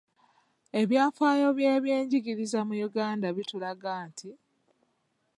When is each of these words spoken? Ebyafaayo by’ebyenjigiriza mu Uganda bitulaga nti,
Ebyafaayo 0.81 1.47
by’ebyenjigiriza 1.57 2.59
mu 2.67 2.75
Uganda 2.87 3.27
bitulaga 3.35 3.91
nti, 4.07 4.29